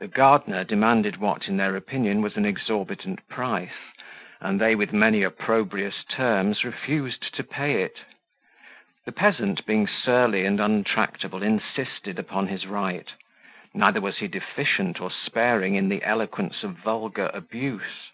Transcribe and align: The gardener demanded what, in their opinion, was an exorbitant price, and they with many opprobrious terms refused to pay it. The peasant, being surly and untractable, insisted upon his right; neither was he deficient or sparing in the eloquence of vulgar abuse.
The 0.00 0.08
gardener 0.08 0.64
demanded 0.64 1.18
what, 1.18 1.46
in 1.46 1.56
their 1.56 1.76
opinion, 1.76 2.20
was 2.20 2.36
an 2.36 2.44
exorbitant 2.44 3.28
price, 3.28 3.92
and 4.40 4.60
they 4.60 4.74
with 4.74 4.92
many 4.92 5.22
opprobrious 5.22 6.02
terms 6.08 6.64
refused 6.64 7.32
to 7.36 7.44
pay 7.44 7.82
it. 7.82 7.96
The 9.04 9.12
peasant, 9.12 9.64
being 9.64 9.86
surly 9.86 10.44
and 10.44 10.58
untractable, 10.58 11.44
insisted 11.44 12.18
upon 12.18 12.48
his 12.48 12.66
right; 12.66 13.06
neither 13.72 14.00
was 14.00 14.18
he 14.18 14.26
deficient 14.26 15.00
or 15.00 15.12
sparing 15.12 15.76
in 15.76 15.90
the 15.90 16.02
eloquence 16.02 16.64
of 16.64 16.72
vulgar 16.74 17.30
abuse. 17.32 18.10